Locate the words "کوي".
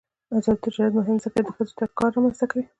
2.51-2.63